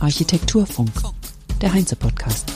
[0.00, 0.90] Architekturfunk,
[1.60, 2.50] der Heinze-Podcast.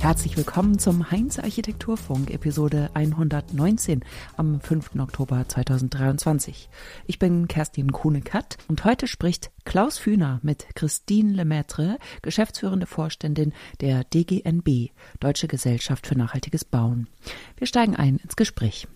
[0.00, 4.04] Herzlich willkommen zum Heinz Architekturfunk, Episode 119
[4.36, 4.96] am 5.
[4.98, 6.68] Oktober 2023.
[7.06, 14.04] Ich bin Kerstin Kuhne-Katt und heute spricht Klaus Fühner mit Christine Lemaitre, geschäftsführende Vorständin der
[14.04, 14.90] DGNB,
[15.20, 17.08] Deutsche Gesellschaft für nachhaltiges Bauen.
[17.56, 18.86] Wir steigen ein ins Gespräch.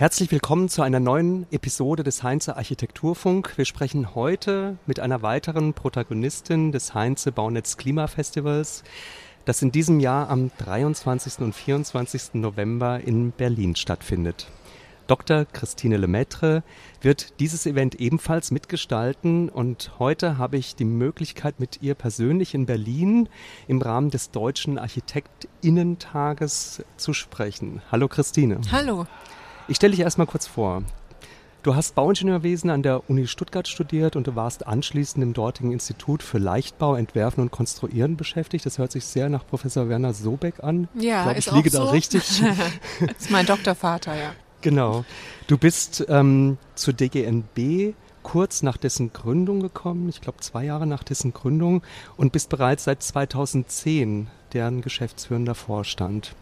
[0.00, 3.58] Herzlich willkommen zu einer neuen Episode des Heinze Architekturfunk.
[3.58, 8.82] Wir sprechen heute mit einer weiteren Protagonistin des Heinze Baunetz Klimafestivals,
[9.44, 11.40] das in diesem Jahr am 23.
[11.40, 12.32] und 24.
[12.32, 14.46] November in Berlin stattfindet.
[15.06, 15.44] Dr.
[15.44, 16.62] Christine Lemaitre
[17.02, 22.64] wird dieses Event ebenfalls mitgestalten und heute habe ich die Möglichkeit, mit ihr persönlich in
[22.64, 23.28] Berlin
[23.68, 27.82] im Rahmen des Deutschen Architektinnentages zu sprechen.
[27.92, 28.62] Hallo Christine.
[28.72, 29.04] Hallo.
[29.70, 30.82] Ich stelle dich erstmal kurz vor.
[31.62, 36.24] Du hast Bauingenieurwesen an der Uni Stuttgart studiert und du warst anschließend im dortigen Institut
[36.24, 38.66] für Leichtbau, Entwerfen und Konstruieren beschäftigt.
[38.66, 40.88] Das hört sich sehr nach Professor Werner Sobeck an.
[40.94, 41.84] Ja, ich, glaub, ich liege so.
[41.84, 42.42] da richtig.
[43.00, 44.32] das ist mein Doktorvater, ja.
[44.60, 45.04] Genau.
[45.46, 51.04] Du bist ähm, zur DGNB kurz nach dessen Gründung gekommen, ich glaube zwei Jahre nach
[51.04, 51.82] dessen Gründung
[52.16, 56.34] und bist bereits seit 2010 deren geschäftsführender Vorstand.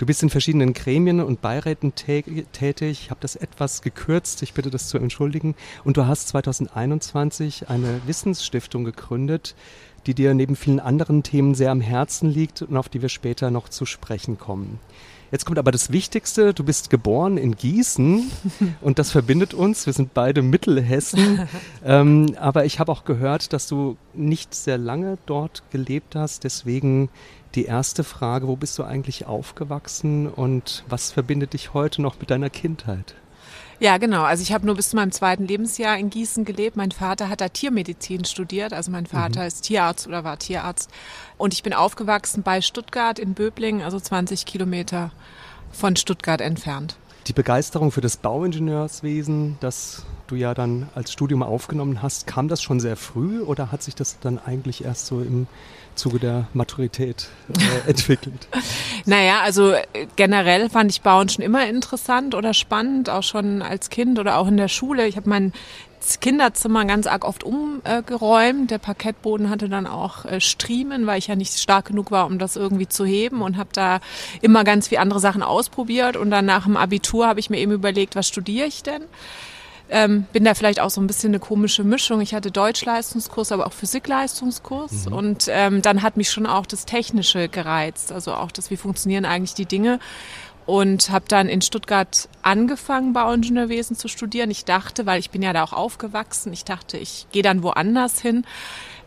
[0.00, 3.02] Du bist in verschiedenen Gremien und Beiräten tätig.
[3.02, 5.54] Ich habe das etwas gekürzt, ich bitte das zu entschuldigen.
[5.84, 9.54] Und du hast 2021 eine Wissensstiftung gegründet,
[10.06, 13.50] die dir neben vielen anderen Themen sehr am Herzen liegt und auf die wir später
[13.50, 14.80] noch zu sprechen kommen.
[15.30, 16.52] Jetzt kommt aber das Wichtigste.
[16.52, 18.30] Du bist geboren in Gießen
[18.80, 19.86] und das verbindet uns.
[19.86, 21.48] Wir sind beide Mittelhessen.
[21.84, 26.44] ähm, aber ich habe auch gehört, dass du nicht sehr lange dort gelebt hast.
[26.44, 27.10] Deswegen
[27.54, 32.30] die erste Frage, wo bist du eigentlich aufgewachsen und was verbindet dich heute noch mit
[32.30, 33.14] deiner Kindheit?
[33.80, 34.24] Ja, genau.
[34.24, 36.76] Also ich habe nur bis zu meinem zweiten Lebensjahr in Gießen gelebt.
[36.76, 38.74] Mein Vater hat da Tiermedizin studiert.
[38.74, 39.46] Also mein Vater mhm.
[39.46, 40.90] ist Tierarzt oder war Tierarzt.
[41.38, 45.12] Und ich bin aufgewachsen bei Stuttgart in Böblingen, also 20 Kilometer
[45.72, 46.96] von Stuttgart entfernt.
[47.26, 52.62] Die Begeisterung für das Bauingenieurswesen, das du ja dann als Studium aufgenommen hast, kam das
[52.62, 55.46] schon sehr früh oder hat sich das dann eigentlich erst so im
[55.94, 58.48] Zuge der Maturität äh, entwickelt?
[59.04, 63.90] naja, also äh, generell fand ich Bauen schon immer interessant oder spannend, auch schon als
[63.90, 65.06] Kind oder auch in der Schule.
[65.06, 65.52] Ich habe mein
[66.20, 68.70] Kinderzimmer ganz arg oft umgeräumt.
[68.70, 72.38] Der Parkettboden hatte dann auch äh, Striemen, weil ich ja nicht stark genug war, um
[72.38, 74.00] das irgendwie zu heben und habe da
[74.40, 76.16] immer ganz viele andere Sachen ausprobiert.
[76.16, 79.02] Und dann nach dem Abitur habe ich mir eben überlegt, was studiere ich denn?
[79.90, 82.20] Ähm, bin da vielleicht auch so ein bisschen eine komische Mischung.
[82.20, 85.06] Ich hatte Deutschleistungskurs, aber auch Physikleistungskurs.
[85.06, 85.12] Mhm.
[85.12, 88.12] Und ähm, dann hat mich schon auch das Technische gereizt.
[88.12, 89.98] Also auch das, wie funktionieren eigentlich die Dinge.
[90.66, 94.50] Und habe dann in Stuttgart angefangen, Bauingenieurwesen zu studieren.
[94.50, 98.20] Ich dachte, weil ich bin ja da auch aufgewachsen, ich dachte, ich gehe dann woanders
[98.20, 98.44] hin.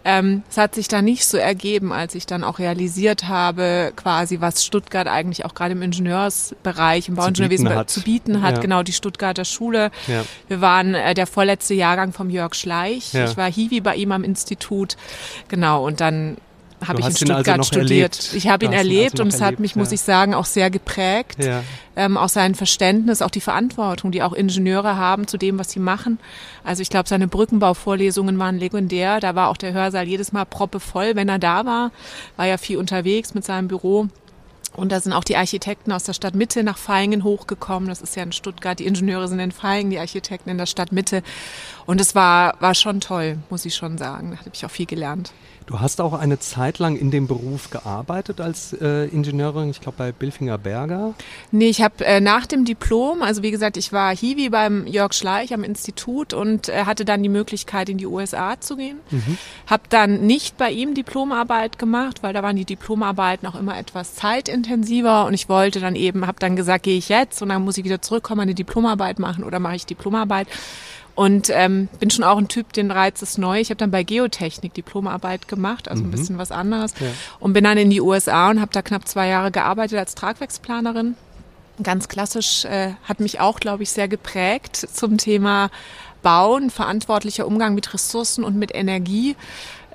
[0.06, 4.41] Ähm, es hat sich da nicht so ergeben, als ich dann auch realisiert habe, quasi
[4.41, 8.56] was Stuttgart eigentlich auch gerade im Ingenieursbereich, im Bauingenieurwesen zu bieten hat, zu bieten hat.
[8.56, 8.62] Ja.
[8.62, 9.91] genau die Stuttgarter Schule.
[10.08, 10.24] Ja.
[10.47, 13.14] Wir waren äh, der vorletzte Jahrgang vom Jörg Schleich.
[13.14, 13.25] Ja.
[13.25, 14.97] Ich war Hiwi bei ihm am Institut.
[15.47, 16.38] Genau, und dann
[16.88, 18.17] habe ich in also Stuttgart also studiert.
[18.17, 18.33] Erlebt.
[18.35, 19.79] Ich habe ihn erlebt also und es hat mich, ja.
[19.79, 21.44] muss ich sagen, auch sehr geprägt.
[21.44, 21.63] Ja.
[21.95, 25.79] Ähm, auch sein Verständnis, auch die Verantwortung, die auch Ingenieure haben zu dem, was sie
[25.79, 26.19] machen.
[26.63, 29.19] Also ich glaube, seine Brückenbauvorlesungen waren legendär.
[29.19, 31.91] Da war auch der Hörsaal jedes Mal proppevoll, wenn er da war.
[32.35, 34.07] War ja viel unterwegs mit seinem Büro.
[34.75, 37.89] Und da sind auch die Architekten aus der Stadtmitte nach Feingen hochgekommen.
[37.89, 38.79] Das ist ja in Stuttgart.
[38.79, 41.22] Die Ingenieure sind in Feingen, die Architekten in der Stadtmitte.
[41.85, 44.31] Und es war, war schon toll, muss ich schon sagen.
[44.31, 45.31] Da habe ich auch viel gelernt.
[45.66, 49.97] Du hast auch eine Zeit lang in dem Beruf gearbeitet als äh, Ingenieurin, ich glaube
[49.97, 51.13] bei Bilfinger Berger.
[51.51, 55.13] Nee, ich habe äh, nach dem Diplom, also wie gesagt, ich war Hiwi beim Jörg
[55.13, 58.97] Schleich am Institut und äh, hatte dann die Möglichkeit in die USA zu gehen.
[59.09, 59.38] Mhm.
[59.68, 64.16] Habe dann nicht bei ihm Diplomarbeit gemacht, weil da waren die Diplomarbeiten auch immer etwas
[64.16, 67.78] zeitintensiver und ich wollte dann eben, habe dann gesagt, gehe ich jetzt und dann muss
[67.78, 70.47] ich wieder zurückkommen, eine Diplomarbeit machen oder mache ich Diplomarbeit.
[71.15, 73.59] Und ähm, bin schon auch ein Typ, den reizt es neu.
[73.59, 76.09] Ich habe dann bei Geotechnik Diplomarbeit gemacht, also mhm.
[76.09, 76.93] ein bisschen was anderes.
[76.99, 77.07] Ja.
[77.39, 81.15] Und bin dann in die USA und habe da knapp zwei Jahre gearbeitet als Tragwerksplanerin.
[81.81, 85.69] Ganz klassisch, äh, hat mich auch, glaube ich, sehr geprägt zum Thema
[86.23, 89.35] Bauen, verantwortlicher Umgang mit Ressourcen und mit Energie.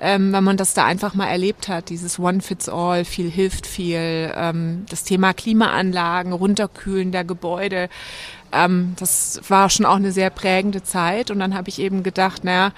[0.01, 3.67] Ähm, wenn man das da einfach mal erlebt hat, dieses One Fits All, viel hilft
[3.67, 7.89] viel, ähm, das Thema Klimaanlagen, Runterkühlen der Gebäude,
[8.51, 11.31] ähm, das war schon auch eine sehr prägende Zeit.
[11.31, 12.71] Und dann habe ich eben gedacht, naja,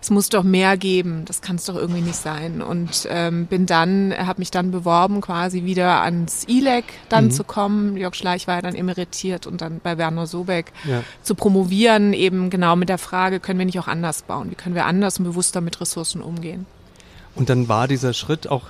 [0.00, 2.62] es muss doch mehr geben, das kann es doch irgendwie nicht sein.
[2.62, 7.30] Und ähm, bin dann, habe mich dann beworben, quasi wieder ans ILEC dann mhm.
[7.32, 7.96] zu kommen.
[7.96, 11.02] Jörg Schleich war ja dann emeritiert und dann bei Werner Sobeck ja.
[11.22, 14.50] zu promovieren, eben genau mit der Frage, können wir nicht auch anders bauen?
[14.50, 16.66] Wie können wir anders und bewusster mit Ressourcen umgehen?
[17.34, 18.66] Und dann war dieser Schritt auch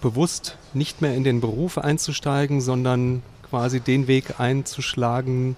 [0.00, 5.56] bewusst nicht mehr in den Beruf einzusteigen, sondern quasi den Weg einzuschlagen,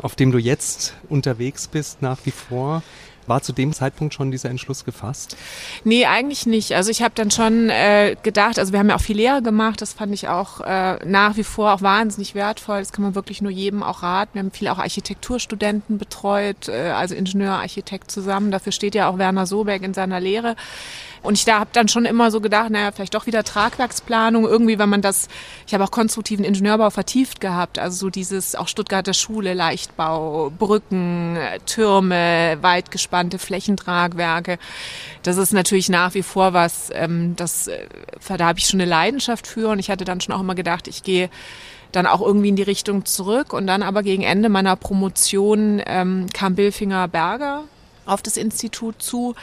[0.00, 2.82] auf dem du jetzt unterwegs bist, nach wie vor.
[3.28, 5.36] War zu dem Zeitpunkt schon dieser Entschluss gefasst?
[5.84, 6.74] Nee, eigentlich nicht.
[6.74, 9.82] Also ich habe dann schon äh, gedacht, also wir haben ja auch viel Lehre gemacht,
[9.82, 12.78] das fand ich auch äh, nach wie vor auch wahnsinnig wertvoll.
[12.78, 14.30] Das kann man wirklich nur jedem auch raten.
[14.32, 18.50] Wir haben viel auch Architekturstudenten betreut, äh, also Ingenieur, Architekt zusammen.
[18.50, 20.56] Dafür steht ja auch Werner Soberg in seiner Lehre.
[21.22, 24.78] Und ich da habe dann schon immer so gedacht, naja, vielleicht doch wieder Tragwerksplanung, irgendwie,
[24.78, 25.28] wenn man das,
[25.66, 31.38] ich habe auch konstruktiven Ingenieurbau vertieft gehabt, also so dieses auch Stuttgarter Schule, Leichtbau, Brücken,
[31.66, 34.58] Türme, weitgespannte Flächentragwerke.
[35.22, 37.86] Das ist natürlich nach wie vor was, ähm, das, äh,
[38.36, 39.68] da habe ich schon eine Leidenschaft für.
[39.68, 41.30] Und ich hatte dann schon auch immer gedacht, ich gehe
[41.92, 43.52] dann auch irgendwie in die Richtung zurück.
[43.52, 47.64] Und dann aber gegen Ende meiner Promotion ähm, kam Billfinger Berger
[48.06, 49.34] auf das Institut zu,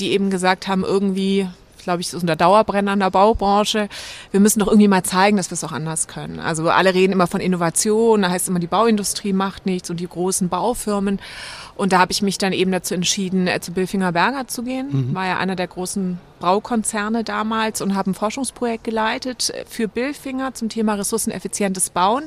[0.00, 1.48] die eben gesagt haben, irgendwie
[1.88, 3.88] glaube ich, ist unter Dauerbrenner in der Baubranche.
[4.30, 6.38] Wir müssen doch irgendwie mal zeigen, dass wir es auch anders können.
[6.38, 10.06] Also alle reden immer von Innovation, da heißt immer, die Bauindustrie macht nichts und die
[10.06, 11.18] großen Baufirmen.
[11.76, 14.88] Und da habe ich mich dann eben dazu entschieden, äh, zu Billfinger Berger zu gehen.
[14.90, 15.14] Mhm.
[15.14, 20.68] War ja einer der großen Braukonzerne damals und habe ein Forschungsprojekt geleitet für Billfinger zum
[20.68, 22.24] Thema ressourceneffizientes Bauen.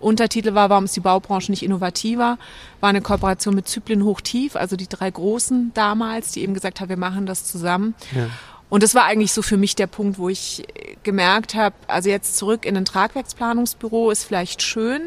[0.00, 2.38] Untertitel war, warum ist die Baubranche nicht innovativer?
[2.80, 6.88] War eine Kooperation mit Zyplin Hochtief, also die drei Großen damals, die eben gesagt haben,
[6.88, 7.94] wir machen das zusammen.
[8.14, 8.28] Ja.
[8.70, 10.64] Und das war eigentlich so für mich der Punkt, wo ich
[11.02, 15.02] gemerkt habe, also jetzt zurück in ein Tragwerksplanungsbüro ist vielleicht schön,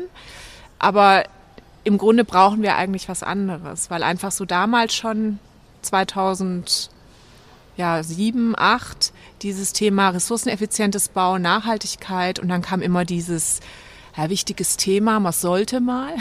[0.79, 1.23] aber
[1.83, 5.39] im Grunde brauchen wir eigentlich was anderes, weil einfach so damals schon
[5.81, 6.95] 2007,
[7.77, 13.59] 2008 dieses Thema ressourceneffizientes Bauen, Nachhaltigkeit und dann kam immer dieses
[14.17, 16.13] ja, wichtiges Thema, was sollte mal.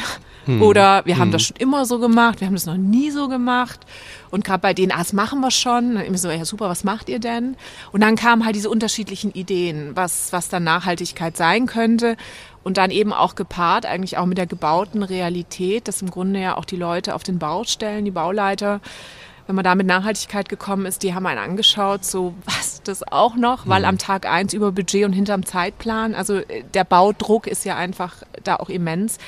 [0.44, 0.62] Hm.
[0.62, 1.32] Oder wir haben hm.
[1.32, 3.80] das schon immer so gemacht, wir haben das noch nie so gemacht.
[4.30, 5.96] Und gerade bei denen, ah, das machen wir schon.
[5.96, 7.56] Immer so, ja super, was macht ihr denn?
[7.92, 12.16] Und dann kamen halt diese unterschiedlichen Ideen, was, was dann Nachhaltigkeit sein könnte.
[12.62, 16.56] Und dann eben auch gepaart, eigentlich auch mit der gebauten Realität, dass im Grunde ja
[16.56, 18.80] auch die Leute auf den Baustellen, die Bauleiter,
[19.46, 23.36] wenn man da mit Nachhaltigkeit gekommen ist, die haben einen angeschaut, so was das auch
[23.36, 23.88] noch, weil mhm.
[23.88, 28.22] am Tag eins über Budget und hinterm Zeitplan, also äh, der Baudruck ist ja einfach
[28.42, 29.18] da auch immens.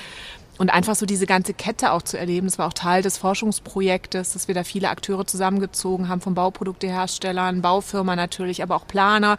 [0.58, 4.32] Und einfach so diese ganze Kette auch zu erleben, das war auch Teil des Forschungsprojektes,
[4.32, 9.36] dass wir da viele Akteure zusammengezogen haben, von Bauprodukteherstellern, Baufirma natürlich, aber auch Planer.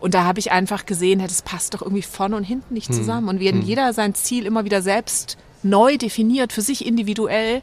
[0.00, 2.94] Und da habe ich einfach gesehen, das passt doch irgendwie vorne und hinten nicht mhm.
[2.94, 3.28] zusammen.
[3.28, 3.62] Und wenn mhm.
[3.62, 7.62] jeder sein Ziel immer wieder selbst neu definiert, für sich individuell,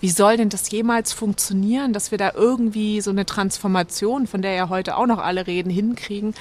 [0.00, 4.52] wie soll denn das jemals funktionieren, dass wir da irgendwie so eine Transformation, von der
[4.52, 6.34] ja heute auch noch alle reden, hinkriegen?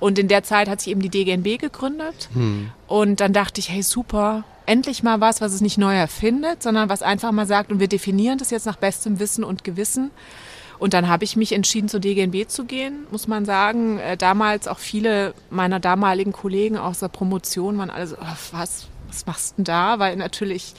[0.00, 2.28] Und in der Zeit hat sich eben die DGNB gegründet.
[2.32, 2.70] Hm.
[2.88, 6.88] Und dann dachte ich, hey super, endlich mal was, was es nicht neu erfindet, sondern
[6.88, 10.10] was einfach mal sagt, und wir definieren das jetzt nach bestem Wissen und Gewissen.
[10.78, 13.98] Und dann habe ich mich entschieden, zur DGNB zu gehen, muss man sagen.
[13.98, 18.88] Äh, damals auch viele meiner damaligen Kollegen aus der Promotion waren alle so, oh, was,
[19.06, 19.98] was machst du denn da?
[20.00, 20.74] Weil natürlich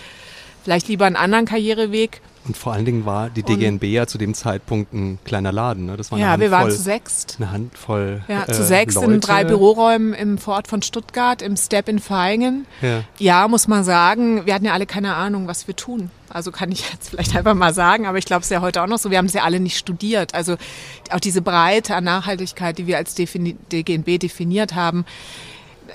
[0.63, 2.21] vielleicht lieber einen anderen Karriereweg.
[2.45, 5.85] Und vor allen Dingen war die DGNB und, ja zu dem Zeitpunkt ein kleiner Laden.
[5.85, 5.95] Ne?
[5.95, 7.37] Das war ja, wir waren zu sechst.
[7.39, 8.21] Eine Handvoll.
[8.27, 9.13] Ja, zu äh, sechs Leute.
[9.13, 12.65] in drei Büroräumen im Fort von Stuttgart, im Step in Feingen.
[12.81, 13.03] Ja.
[13.17, 16.09] ja, muss man sagen, wir hatten ja alle keine Ahnung, was wir tun.
[16.27, 18.81] Also kann ich jetzt vielleicht einfach mal sagen, aber ich glaube, es ist ja heute
[18.81, 19.09] auch noch so.
[19.09, 20.35] Wir haben es ja alle nicht studiert.
[20.35, 20.57] Also
[21.11, 25.05] auch diese Breite an Nachhaltigkeit, die wir als DGNB definiert haben,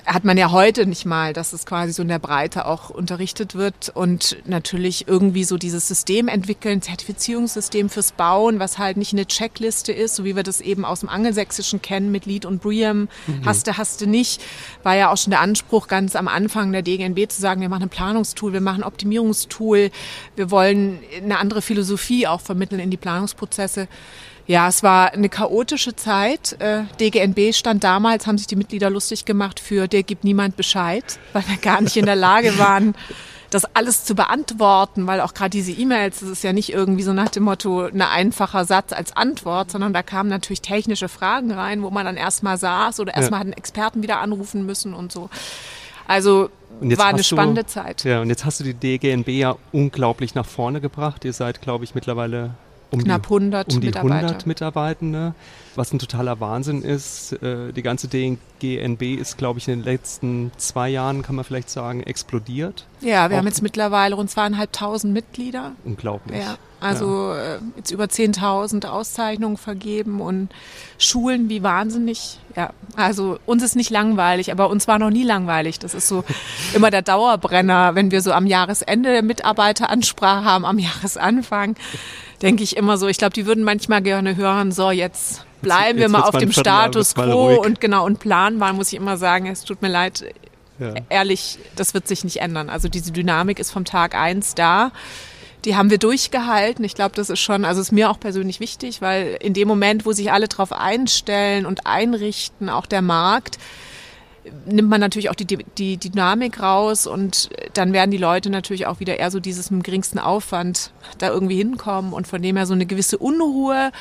[0.09, 3.53] hat man ja heute nicht mal, dass es quasi so in der Breite auch unterrichtet
[3.53, 9.27] wird und natürlich irgendwie so dieses System entwickeln, Zertifizierungssystem fürs Bauen, was halt nicht eine
[9.27, 13.07] Checkliste ist, so wie wir das eben aus dem Angelsächsischen kennen mit Lead und Briam,
[13.27, 13.45] mhm.
[13.45, 14.41] hast du, nicht,
[14.81, 17.83] war ja auch schon der Anspruch ganz am Anfang der DGNB zu sagen, wir machen
[17.83, 19.91] ein Planungstool, wir machen ein Optimierungstool,
[20.35, 23.87] wir wollen eine andere Philosophie auch vermitteln in die Planungsprozesse.
[24.49, 26.59] Ja, es war eine chaotische Zeit.
[26.59, 31.19] Äh, DGNB stand damals, haben sich die Mitglieder lustig gemacht für der gibt niemand Bescheid,
[31.33, 32.95] weil wir gar nicht in der Lage waren,
[33.51, 37.13] das alles zu beantworten, weil auch gerade diese E-Mails, das ist ja nicht irgendwie so
[37.13, 41.83] nach dem Motto ein einfacher Satz als Antwort, sondern da kamen natürlich technische Fragen rein,
[41.83, 43.41] wo man dann erstmal saß oder erstmal ja.
[43.41, 45.29] hat einen Experten wieder anrufen müssen und so.
[46.07, 48.03] Also war eine spannende du, Zeit.
[48.03, 51.23] Ja, und jetzt hast du die DGNB ja unglaublich nach vorne gebracht.
[51.23, 52.55] Ihr seid, glaube ich, mittlerweile
[52.91, 54.15] um knapp 100 die, um die Mitarbeiter.
[54.15, 55.33] 100 Mitarbeitende,
[55.75, 57.33] was ein totaler Wahnsinn ist.
[57.43, 61.69] Äh, die ganze DGNB ist, glaube ich, in den letzten zwei Jahren, kann man vielleicht
[61.69, 62.85] sagen, explodiert.
[63.01, 65.73] Ja, wir Auch haben jetzt mittlerweile rund zweieinhalbtausend Mitglieder.
[65.83, 66.39] Unglaublich.
[66.39, 66.57] Ja.
[66.81, 67.55] Also ja.
[67.55, 70.49] Äh, jetzt über 10.000 Auszeichnungen vergeben und
[70.97, 72.39] Schulen wie wahnsinnig.
[72.55, 75.79] Ja, also uns ist nicht langweilig, aber uns war noch nie langweilig.
[75.79, 76.23] Das ist so
[76.73, 81.75] immer der Dauerbrenner, wenn wir so am Jahresende Mitarbeiteransprache haben, am Jahresanfang,
[82.41, 86.11] denke ich immer so, ich glaube, die würden manchmal gerne hören, so jetzt bleiben jetzt,
[86.11, 89.63] wir mal auf dem Status quo und genau und planbar muss ich immer sagen, es
[89.63, 90.25] tut mir leid,
[90.79, 90.93] ja.
[91.09, 92.69] ehrlich, das wird sich nicht ändern.
[92.69, 94.91] Also diese Dynamik ist vom Tag eins da
[95.65, 96.85] die haben wir durchgehalten.
[96.85, 100.05] Ich glaube, das ist schon, also ist mir auch persönlich wichtig, weil in dem Moment,
[100.05, 103.57] wo sich alle darauf einstellen und einrichten, auch der Markt,
[104.65, 108.99] nimmt man natürlich auch die, die Dynamik raus und dann werden die Leute natürlich auch
[108.99, 112.65] wieder eher so dieses mit dem geringsten Aufwand da irgendwie hinkommen und von dem her
[112.65, 113.91] so eine gewisse Unruhe,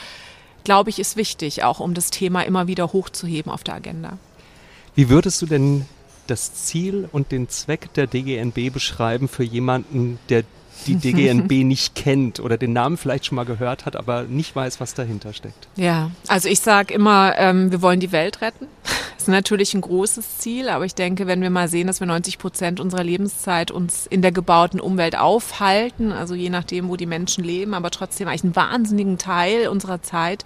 [0.65, 4.19] glaube ich, ist wichtig, auch um das Thema immer wieder hochzuheben auf der Agenda.
[4.95, 5.87] Wie würdest du denn
[6.27, 10.45] das Ziel und den Zweck der DGNB beschreiben für jemanden, der
[10.87, 14.81] die DGNB nicht kennt oder den Namen vielleicht schon mal gehört hat, aber nicht weiß,
[14.81, 15.69] was dahinter steckt?
[15.77, 18.67] Ja, also ich sage immer, ähm, wir wollen die Welt retten.
[18.83, 22.07] Das ist natürlich ein großes Ziel, aber ich denke, wenn wir mal sehen, dass wir
[22.07, 27.07] 90 Prozent unserer Lebenszeit uns in der gebauten Umwelt aufhalten, also je nachdem, wo die
[27.07, 30.45] Menschen leben, aber trotzdem eigentlich einen wahnsinnigen Teil unserer Zeit,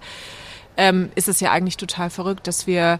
[0.77, 2.99] ähm, ist es ja eigentlich total verrückt, dass wir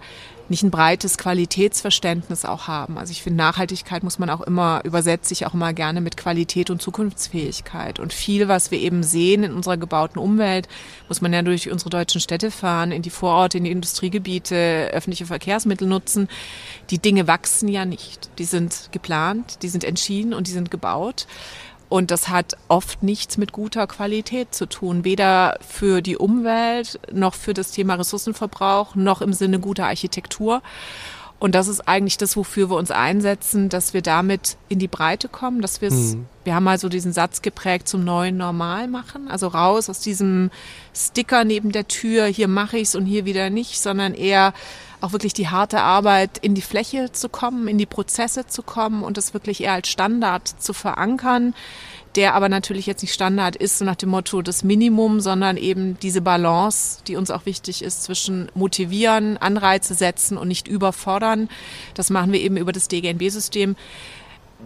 [0.49, 2.97] nicht ein breites Qualitätsverständnis auch haben.
[2.97, 6.69] Also ich finde, Nachhaltigkeit muss man auch immer, übersetze ich auch immer gerne mit Qualität
[6.69, 7.99] und Zukunftsfähigkeit.
[7.99, 10.67] Und viel, was wir eben sehen in unserer gebauten Umwelt,
[11.07, 15.25] muss man ja durch unsere deutschen Städte fahren, in die Vororte, in die Industriegebiete, öffentliche
[15.25, 16.27] Verkehrsmittel nutzen.
[16.89, 18.29] Die Dinge wachsen ja nicht.
[18.39, 21.27] Die sind geplant, die sind entschieden und die sind gebaut.
[21.93, 27.35] Und das hat oft nichts mit guter Qualität zu tun, weder für die Umwelt noch
[27.35, 30.63] für das Thema Ressourcenverbrauch noch im Sinne guter Architektur.
[31.37, 35.27] Und das ist eigentlich das, wofür wir uns einsetzen, dass wir damit in die Breite
[35.27, 36.25] kommen, dass wir es, mhm.
[36.45, 40.49] wir haben mal so diesen Satz geprägt zum neuen Normal machen, also raus aus diesem
[40.95, 44.55] Sticker neben der Tür, hier mache ich's und hier wieder nicht, sondern eher
[45.03, 49.03] auch wirklich die harte Arbeit in die Fläche zu kommen, in die Prozesse zu kommen
[49.03, 51.53] und das wirklich eher als Standard zu verankern,
[52.15, 55.99] der aber natürlich jetzt nicht Standard ist, so nach dem Motto das Minimum, sondern eben
[55.99, 61.49] diese Balance, die uns auch wichtig ist zwischen motivieren, Anreize setzen und nicht überfordern.
[61.95, 63.75] Das machen wir eben über das DGNB-System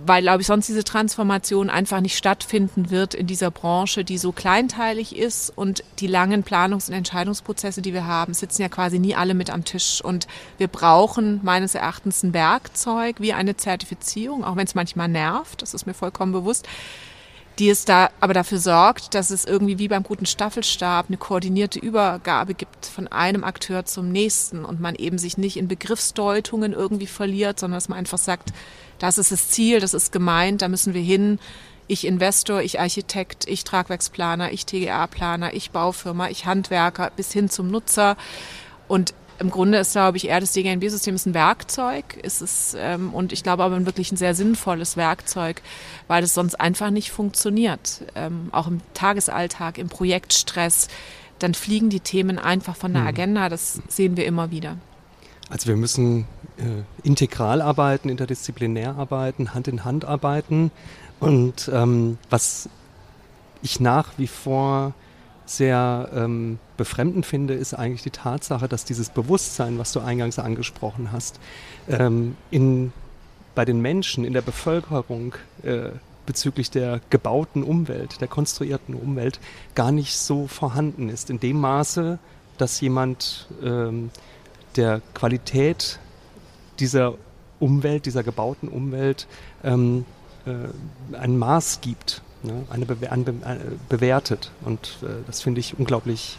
[0.05, 4.31] weil, glaube ich, sonst diese Transformation einfach nicht stattfinden wird in dieser Branche, die so
[4.31, 9.15] kleinteilig ist und die langen Planungs- und Entscheidungsprozesse, die wir haben, sitzen ja quasi nie
[9.15, 10.01] alle mit am Tisch.
[10.03, 10.27] Und
[10.57, 15.73] wir brauchen meines Erachtens ein Werkzeug wie eine Zertifizierung, auch wenn es manchmal nervt, das
[15.73, 16.67] ist mir vollkommen bewusst,
[17.59, 21.79] die es da aber dafür sorgt, dass es irgendwie wie beim guten Staffelstab eine koordinierte
[21.79, 27.07] Übergabe gibt von einem Akteur zum nächsten und man eben sich nicht in Begriffsdeutungen irgendwie
[27.07, 28.53] verliert, sondern dass man einfach sagt,
[28.99, 31.39] das ist das Ziel, das ist gemeint, da müssen wir hin.
[31.87, 37.71] Ich Investor, ich Architekt, ich Tragwerksplaner, ich TGA-Planer, ich Baufirma, ich Handwerker bis hin zum
[37.71, 38.17] Nutzer.
[38.87, 42.17] Und im Grunde ist, glaube ich, eher das DGNB-System ist ein Werkzeug.
[42.23, 45.61] Ist es, ähm, und ich glaube aber wirklich ein sehr sinnvolles Werkzeug,
[46.07, 48.03] weil es sonst einfach nicht funktioniert.
[48.15, 50.87] Ähm, auch im Tagesalltag, im Projektstress,
[51.39, 53.09] dann fliegen die Themen einfach von der hm.
[53.09, 53.49] Agenda.
[53.49, 54.77] Das sehen wir immer wieder.
[55.49, 56.25] Also wir müssen
[56.57, 60.71] äh, integral arbeiten, interdisziplinär arbeiten, Hand in Hand arbeiten.
[61.19, 62.69] Und ähm, was
[63.61, 64.93] ich nach wie vor
[65.45, 71.11] sehr ähm, befremdend finde, ist eigentlich die Tatsache, dass dieses Bewusstsein, was du eingangs angesprochen
[71.11, 71.39] hast,
[71.89, 72.93] ähm, in,
[73.55, 75.89] bei den Menschen, in der Bevölkerung äh,
[76.25, 79.39] bezüglich der gebauten Umwelt, der konstruierten Umwelt,
[79.73, 81.29] gar nicht so vorhanden ist.
[81.29, 82.19] In dem Maße,
[82.57, 84.11] dass jemand ähm,
[84.75, 85.99] der Qualität
[86.79, 87.15] dieser
[87.59, 89.27] Umwelt, dieser gebauten Umwelt
[89.63, 90.05] ähm,
[90.45, 92.65] äh, ein Maß gibt, ne?
[92.69, 94.51] eine, Bewer eine, eine bewertet.
[94.63, 96.37] Und äh, das finde ich unglaublich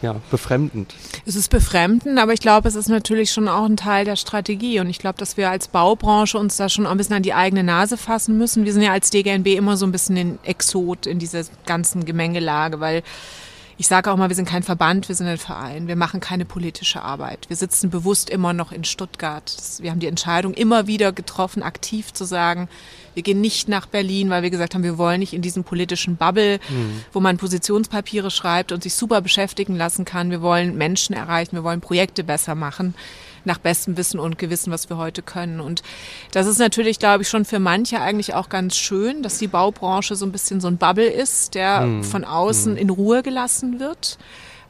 [0.00, 0.94] ja, befremdend.
[1.26, 4.78] Es ist befremdend, aber ich glaube, es ist natürlich schon auch ein Teil der Strategie.
[4.78, 7.64] Und ich glaube, dass wir als Baubranche uns da schon ein bisschen an die eigene
[7.64, 8.64] Nase fassen müssen.
[8.64, 12.78] Wir sind ja als DGNB immer so ein bisschen ein Exot in dieser ganzen Gemengelage,
[12.78, 13.02] weil
[13.80, 15.86] ich sage auch mal, wir sind kein Verband, wir sind ein Verein.
[15.86, 17.48] Wir machen keine politische Arbeit.
[17.48, 19.56] Wir sitzen bewusst immer noch in Stuttgart.
[19.78, 22.68] Wir haben die Entscheidung immer wieder getroffen, aktiv zu sagen,
[23.14, 26.16] wir gehen nicht nach Berlin, weil wir gesagt haben, wir wollen nicht in diesem politischen
[26.16, 27.02] Bubble, mhm.
[27.12, 30.32] wo man Positionspapiere schreibt und sich super beschäftigen lassen kann.
[30.32, 32.94] Wir wollen Menschen erreichen, wir wollen Projekte besser machen
[33.44, 35.60] nach bestem Wissen und Gewissen, was wir heute können.
[35.60, 35.82] Und
[36.32, 40.16] das ist natürlich, glaube ich, schon für manche eigentlich auch ganz schön, dass die Baubranche
[40.16, 42.04] so ein bisschen so ein Bubble ist, der mhm.
[42.04, 42.78] von außen mhm.
[42.78, 44.18] in Ruhe gelassen wird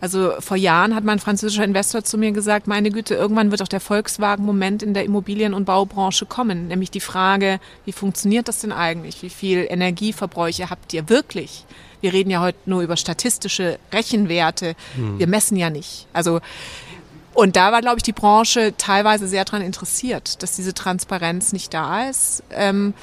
[0.01, 3.69] Also vor Jahren hat mein französischer Investor zu mir gesagt, meine Güte, irgendwann wird auch
[3.69, 6.69] der Volkswagen-Moment in der Immobilien- und Baubranche kommen.
[6.69, 9.23] Nämlich die Frage, wie funktioniert das denn eigentlich?
[9.23, 11.65] Wie viel Energieverbräuche habt ihr wirklich?
[12.01, 14.77] Wir reden ja heute nur über statistische Rechenwerte.
[14.95, 15.19] Hm.
[15.19, 16.07] Wir messen ja nicht.
[16.13, 16.41] Also
[17.39, 21.73] und da war, glaube ich, die Branche teilweise sehr daran interessiert, dass diese Transparenz nicht
[21.73, 22.43] da ist.
[22.51, 22.95] Ähm,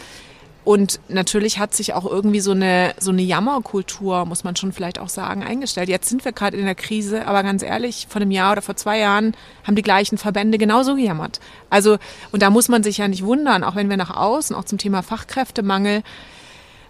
[0.65, 4.99] und natürlich hat sich auch irgendwie so eine, so eine Jammerkultur, muss man schon vielleicht
[4.99, 5.87] auch sagen, eingestellt.
[5.87, 8.75] Jetzt sind wir gerade in der Krise, aber ganz ehrlich, vor einem Jahr oder vor
[8.75, 11.39] zwei Jahren haben die gleichen Verbände genauso gejammert.
[11.69, 11.97] Also,
[12.33, 14.77] und da muss man sich ja nicht wundern, auch wenn wir nach außen, auch zum
[14.77, 16.03] Thema Fachkräftemangel,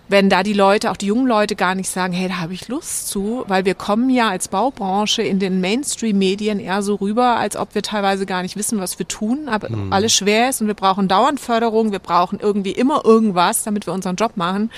[0.07, 2.67] wenn da die Leute, auch die jungen Leute gar nicht sagen, hey, da habe ich
[2.67, 7.55] Lust zu, weil wir kommen ja als Baubranche in den Mainstream-Medien eher so rüber, als
[7.55, 9.91] ob wir teilweise gar nicht wissen, was wir tun, aber mhm.
[9.91, 13.93] alles schwer ist und wir brauchen dauernd Förderung, wir brauchen irgendwie immer irgendwas, damit wir
[13.93, 14.69] unseren Job machen.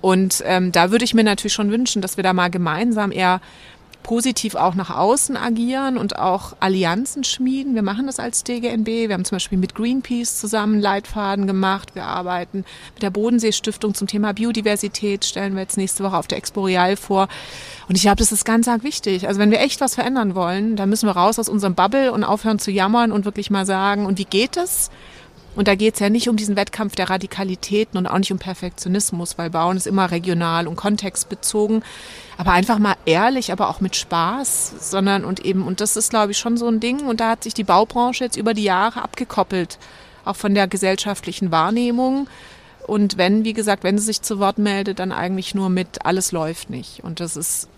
[0.00, 3.40] Und ähm, da würde ich mir natürlich schon wünschen, dass wir da mal gemeinsam eher
[4.02, 7.74] positiv auch nach außen agieren und auch Allianzen schmieden.
[7.74, 8.86] Wir machen das als DGNB.
[8.86, 11.94] Wir haben zum Beispiel mit Greenpeace zusammen Leitfaden gemacht.
[11.94, 12.64] Wir arbeiten
[12.94, 16.64] mit der Bodensee Stiftung zum Thema Biodiversität, stellen wir jetzt nächste Woche auf der Expo
[16.64, 17.28] Real vor.
[17.88, 19.28] Und ich glaube, das ist ganz arg wichtig.
[19.28, 22.24] Also wenn wir echt was verändern wollen, dann müssen wir raus aus unserem Bubble und
[22.24, 24.90] aufhören zu jammern und wirklich mal sagen, und wie geht es?
[25.56, 28.38] Und da geht es ja nicht um diesen Wettkampf der Radikalitäten und auch nicht um
[28.38, 31.82] Perfektionismus, weil Bauen ist immer regional und kontextbezogen,
[32.38, 36.32] aber einfach mal ehrlich, aber auch mit Spaß, sondern und eben, und das ist, glaube
[36.32, 37.00] ich, schon so ein Ding.
[37.06, 39.78] Und da hat sich die Baubranche jetzt über die Jahre abgekoppelt,
[40.24, 42.28] auch von der gesellschaftlichen Wahrnehmung.
[42.86, 46.32] Und wenn, wie gesagt, wenn sie sich zu Wort meldet, dann eigentlich nur mit alles
[46.32, 47.02] läuft nicht.
[47.04, 47.68] Und das ist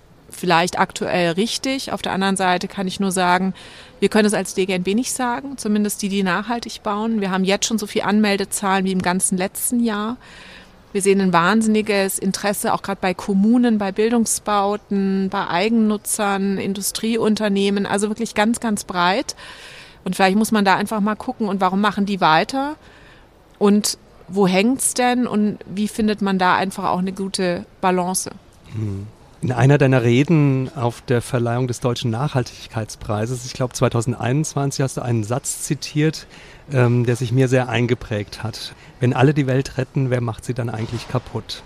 [0.42, 1.92] vielleicht aktuell richtig.
[1.92, 3.54] Auf der anderen Seite kann ich nur sagen,
[4.00, 7.20] wir können es als DGNB nicht sagen, zumindest die, die nachhaltig bauen.
[7.20, 10.16] Wir haben jetzt schon so viel Anmeldezahlen wie im ganzen letzten Jahr.
[10.90, 18.08] Wir sehen ein wahnsinniges Interesse auch gerade bei Kommunen, bei Bildungsbauten, bei Eigennutzern, Industrieunternehmen, also
[18.08, 19.36] wirklich ganz, ganz breit.
[20.02, 22.74] Und vielleicht muss man da einfach mal gucken, und warum machen die weiter?
[23.60, 23.96] Und
[24.26, 25.28] wo hängt's denn?
[25.28, 28.32] Und wie findet man da einfach auch eine gute Balance?
[28.74, 29.06] Hm.
[29.42, 35.02] In einer deiner Reden auf der Verleihung des Deutschen Nachhaltigkeitspreises, ich glaube 2021, hast du
[35.02, 36.28] einen Satz zitiert,
[36.72, 38.72] ähm, der sich mir sehr eingeprägt hat.
[39.00, 41.64] Wenn alle die Welt retten, wer macht sie dann eigentlich kaputt?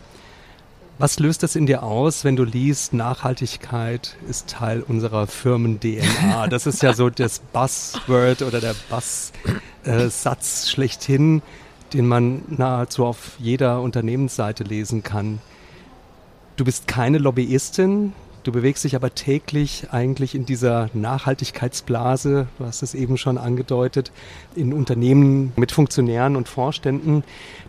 [0.97, 6.47] Was löst das in dir aus, wenn du liest, Nachhaltigkeit ist Teil unserer Firmen-DNA?
[6.49, 11.43] Das ist ja so das Buzzword oder der Buzz-Satz äh, schlechthin,
[11.93, 15.41] den man nahezu auf jeder Unternehmensseite lesen kann.
[16.57, 22.83] Du bist keine Lobbyistin, du bewegst dich aber täglich eigentlich in dieser Nachhaltigkeitsblase, du hast
[22.83, 24.11] es eben schon angedeutet,
[24.55, 27.25] in Unternehmen mit Funktionären und Vorständen,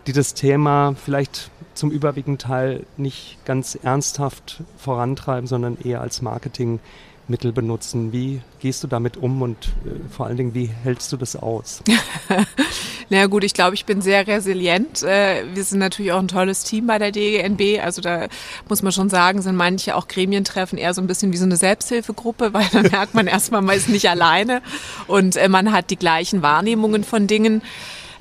[0.06, 6.80] die das Thema vielleicht zum überwiegenden Teil nicht ganz ernsthaft vorantreiben, sondern eher als Marketing
[7.28, 8.12] Mittel benutzen.
[8.12, 11.82] Wie gehst du damit um und äh, vor allen Dingen, wie hältst du das aus?
[13.08, 15.02] naja gut, ich glaube, ich bin sehr resilient.
[15.02, 17.82] Äh, wir sind natürlich auch ein tolles Team bei der DGNB.
[17.82, 18.28] Also da
[18.68, 21.56] muss man schon sagen, sind manche auch Gremientreffen eher so ein bisschen wie so eine
[21.56, 24.62] Selbsthilfegruppe, weil da merkt man erstmal, man ist nicht alleine
[25.06, 27.62] und äh, man hat die gleichen Wahrnehmungen von Dingen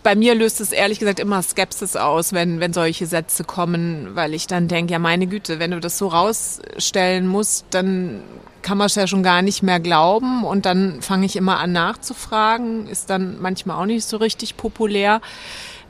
[0.08, 4.34] bei mir löst es ehrlich gesagt immer Skepsis aus, wenn, wenn solche Sätze kommen, weil
[4.34, 8.22] ich dann denke, ja meine Güte, wenn du das so rausstellen musst, dann
[8.68, 11.72] kann man es ja schon gar nicht mehr glauben und dann fange ich immer an
[11.72, 15.22] nachzufragen, ist dann manchmal auch nicht so richtig populär.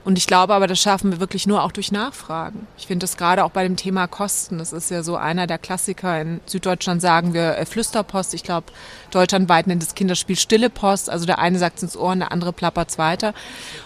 [0.06, 2.68] Und ich glaube aber, das schaffen wir wirklich nur auch durch Nachfragen.
[2.78, 4.60] Ich finde das gerade auch bei dem Thema Kosten.
[4.60, 6.22] Das ist ja so einer der Klassiker.
[6.22, 8.36] In Süddeutschland sagen wir äh, Flüsterpost.
[8.36, 8.68] Ich glaube,
[9.12, 11.10] deutschlandweit nennt das Kinderspiel Stille Post.
[11.10, 13.34] Also der eine sagt es ins Ohr und der andere plappert es weiter.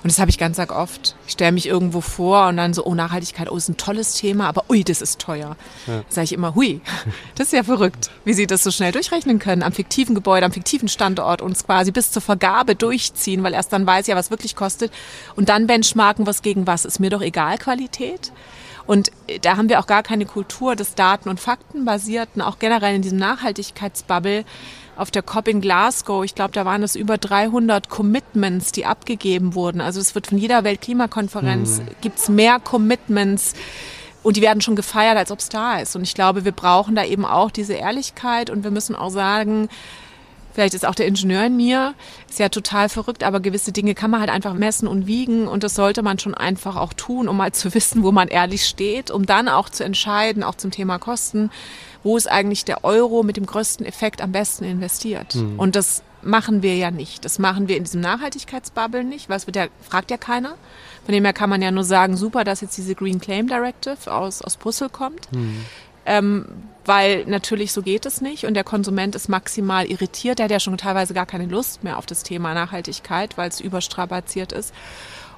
[0.03, 1.15] Und das habe ich ganz arg oft.
[1.25, 4.47] Ich stelle mich irgendwo vor und dann so, oh, Nachhaltigkeit, oh, ist ein tolles Thema,
[4.47, 5.55] aber ui, das ist teuer.
[5.87, 6.03] Ja.
[6.09, 6.81] Sage ich immer, hui,
[7.35, 9.63] das ist ja verrückt, wie Sie das so schnell durchrechnen können.
[9.63, 13.73] Am fiktiven Gebäude, am fiktiven Standort und es quasi bis zur Vergabe durchziehen, weil erst
[13.73, 14.91] dann weiß ja, was wirklich kostet.
[15.35, 16.85] Und dann benchmark benchmarken, was gegen was.
[16.85, 18.31] Ist mir doch egal Qualität.
[18.87, 19.11] Und
[19.43, 23.19] da haben wir auch gar keine Kultur des Daten- und Faktenbasierten, auch generell in diesem
[23.19, 24.43] Nachhaltigkeitsbubble.
[24.95, 29.55] Auf der COP in Glasgow, ich glaube, da waren es über 300 Commitments, die abgegeben
[29.55, 29.81] wurden.
[29.81, 31.87] Also es wird von jeder Weltklimakonferenz, mhm.
[32.01, 33.53] gibt's mehr Commitments
[34.23, 35.95] und die werden schon gefeiert, als ob es da ist.
[35.95, 39.69] Und ich glaube, wir brauchen da eben auch diese Ehrlichkeit und wir müssen auch sagen,
[40.53, 41.93] Vielleicht ist auch der Ingenieur in mir,
[42.29, 45.63] ist ja total verrückt, aber gewisse Dinge kann man halt einfach messen und wiegen und
[45.63, 49.11] das sollte man schon einfach auch tun, um mal zu wissen, wo man ehrlich steht,
[49.11, 51.51] um dann auch zu entscheiden, auch zum Thema Kosten,
[52.03, 55.35] wo ist eigentlich der Euro mit dem größten Effekt am besten investiert.
[55.35, 55.59] Mhm.
[55.59, 57.25] Und das machen wir ja nicht.
[57.25, 60.55] Das machen wir in diesem Nachhaltigkeitsbubble nicht, weil es wird ja, fragt ja keiner.
[61.05, 64.11] Von dem her kann man ja nur sagen, super, dass jetzt diese Green Claim Directive
[64.13, 65.31] aus, aus Brüssel kommt.
[65.31, 65.65] Mhm
[66.05, 66.45] Ähm,
[66.85, 70.39] weil natürlich so geht es nicht und der Konsument ist maximal irritiert.
[70.39, 73.59] Der hat ja schon teilweise gar keine Lust mehr auf das Thema Nachhaltigkeit, weil es
[73.59, 74.73] überstrapaziert ist.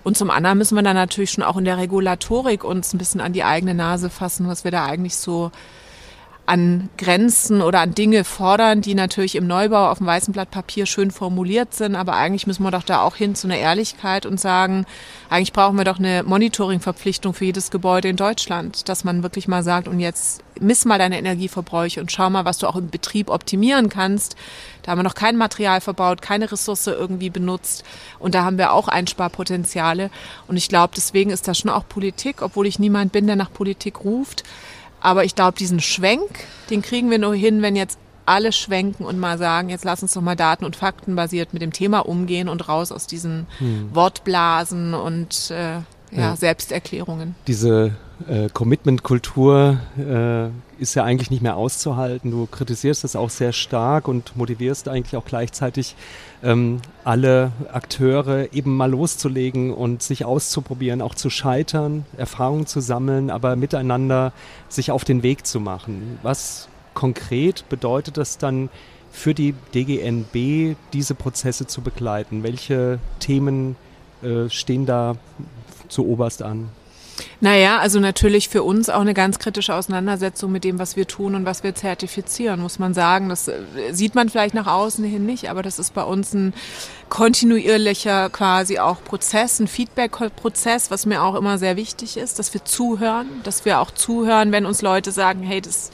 [0.04, 3.21] Und zum anderen müssen wir dann natürlich schon auch in der Regulatorik uns ein bisschen
[3.21, 5.52] an die eigene Nase fassen, was wir da eigentlich so
[6.45, 10.86] an Grenzen oder an Dinge fordern, die natürlich im Neubau auf dem weißen Blatt Papier
[10.86, 11.95] schön formuliert sind.
[11.95, 14.86] Aber eigentlich müssen wir doch da auch hin zu einer Ehrlichkeit und sagen,
[15.29, 19.63] eigentlich brauchen wir doch eine Monitoring-Verpflichtung für jedes Gebäude in Deutschland, dass man wirklich mal
[19.63, 23.29] sagt, und jetzt miss mal deine Energieverbräuche und schau mal, was du auch im Betrieb
[23.29, 24.36] optimieren kannst.
[24.84, 27.86] Da haben wir noch kein Material verbaut, keine Ressource irgendwie benutzt.
[28.19, 30.10] Und da haben wir auch Einsparpotenziale.
[30.47, 33.51] Und ich glaube, deswegen ist das schon auch Politik, obwohl ich niemand bin, der nach
[33.51, 34.43] Politik ruft
[35.04, 39.20] aber ich glaube, diesen Schwenk, den kriegen wir nur hin, wenn jetzt alle schwenken und
[39.20, 42.70] mal sagen, jetzt lass uns doch mal daten- und faktenbasiert mit dem Thema umgehen und
[42.70, 43.89] raus aus diesen hm.
[43.94, 47.36] Wortblasen und äh, ja, ja, Selbsterklärungen.
[47.48, 47.92] Diese
[48.30, 52.30] äh, Commitment-Kultur äh, ist ja eigentlich nicht mehr auszuhalten.
[52.30, 55.96] Du kritisierst das auch sehr stark und motivierst eigentlich auch gleichzeitig
[56.43, 63.30] ähm, alle Akteure eben mal loszulegen und sich auszuprobieren, auch zu scheitern, Erfahrungen zu sammeln,
[63.32, 64.34] aber miteinander
[64.69, 66.19] sich auf den Weg zu machen.
[66.22, 68.69] Was konkret bedeutet das dann
[69.12, 72.43] für die DGNB, diese Prozesse zu begleiten?
[72.43, 73.76] Welche Themen
[74.22, 75.15] äh, stehen da
[75.88, 76.69] zu oberst an?
[77.41, 81.36] Naja, also natürlich für uns auch eine ganz kritische Auseinandersetzung mit dem, was wir tun
[81.36, 83.30] und was wir zertifizieren, muss man sagen.
[83.30, 86.54] Das äh, sieht man vielleicht nach außen hin nicht, aber das ist bei uns ein
[87.10, 92.65] kontinuierlicher quasi auch Prozess, ein Feedback-Prozess, was mir auch immer sehr wichtig ist, dass wir
[92.65, 95.91] zuhören, dass wir auch zuhören, wenn uns Leute sagen, hey, das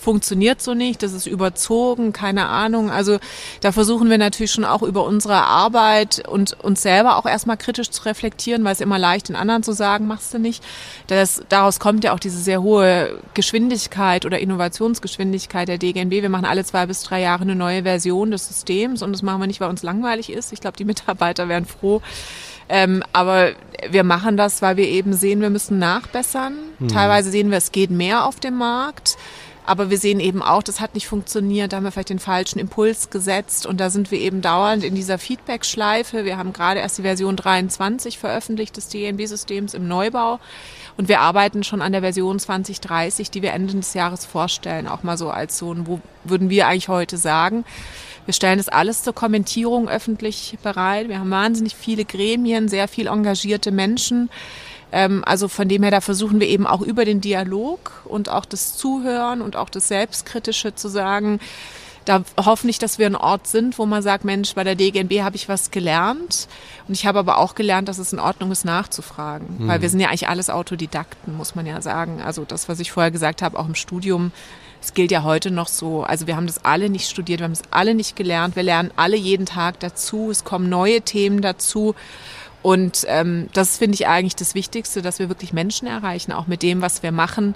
[0.00, 2.90] funktioniert so nicht, das ist überzogen, keine Ahnung.
[2.90, 3.18] Also
[3.60, 7.90] da versuchen wir natürlich schon auch über unsere Arbeit und uns selber auch erstmal kritisch
[7.90, 10.64] zu reflektieren, weil es immer leicht den anderen zu sagen, machst du nicht.
[11.06, 16.12] Das, daraus kommt ja auch diese sehr hohe Geschwindigkeit oder Innovationsgeschwindigkeit der DGNB.
[16.12, 19.40] Wir machen alle zwei bis drei Jahre eine neue Version des Systems und das machen
[19.40, 20.52] wir nicht, weil uns langweilig ist.
[20.52, 22.00] Ich glaube, die Mitarbeiter wären froh.
[22.72, 23.50] Ähm, aber
[23.90, 26.54] wir machen das, weil wir eben sehen, wir müssen nachbessern.
[26.78, 26.88] Hm.
[26.88, 29.18] Teilweise sehen wir, es geht mehr auf dem Markt.
[29.66, 32.58] Aber wir sehen eben auch, das hat nicht funktioniert, da haben wir vielleicht den falschen
[32.58, 36.24] Impuls gesetzt und da sind wir eben dauernd in dieser Feedback-Schleife.
[36.24, 40.40] Wir haben gerade erst die Version 23 veröffentlicht des DNB-Systems im Neubau
[40.96, 45.02] und wir arbeiten schon an der Version 2030, die wir Ende des Jahres vorstellen, auch
[45.02, 47.64] mal so als so ein, wo würden wir eigentlich heute sagen.
[48.26, 51.08] Wir stellen das alles zur Kommentierung öffentlich bereit.
[51.08, 54.30] Wir haben wahnsinnig viele Gremien, sehr viel engagierte Menschen.
[54.92, 58.44] Ähm, also von dem her, da versuchen wir eben auch über den Dialog und auch
[58.44, 61.40] das Zuhören und auch das Selbstkritische zu sagen,
[62.04, 65.36] da hoffentlich, dass wir ein Ort sind, wo man sagt, Mensch, bei der DGNB habe
[65.36, 66.48] ich was gelernt.
[66.88, 69.46] Und ich habe aber auch gelernt, dass es in Ordnung ist, nachzufragen.
[69.58, 69.68] Mhm.
[69.68, 72.22] Weil wir sind ja eigentlich alles Autodidakten, muss man ja sagen.
[72.22, 74.32] Also das, was ich vorher gesagt habe, auch im Studium,
[74.82, 76.02] es gilt ja heute noch so.
[76.02, 78.56] Also wir haben das alle nicht studiert, wir haben es alle nicht gelernt.
[78.56, 80.30] Wir lernen alle jeden Tag dazu.
[80.30, 81.94] Es kommen neue Themen dazu.
[82.62, 86.62] Und ähm, das finde ich eigentlich das Wichtigste, dass wir wirklich Menschen erreichen, auch mit
[86.62, 87.54] dem, was wir machen.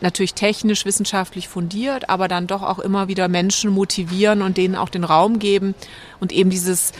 [0.00, 4.90] Natürlich technisch, wissenschaftlich fundiert, aber dann doch auch immer wieder Menschen motivieren und denen auch
[4.90, 5.74] den Raum geben
[6.20, 6.92] und eben dieses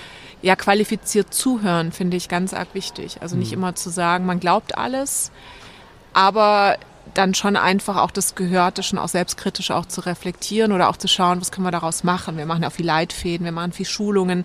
[0.42, 3.18] ja qualifiziert zuhören finde ich ganz arg wichtig.
[3.22, 3.58] Also nicht mhm.
[3.58, 5.30] immer zu sagen, man glaubt alles,
[6.12, 6.76] aber
[7.18, 11.08] dann schon einfach auch das Gehörte schon auch selbstkritisch auch zu reflektieren oder auch zu
[11.08, 12.36] schauen, was können wir daraus machen.
[12.36, 14.44] Wir machen ja auch viel Leitfäden, wir machen viel Schulungen.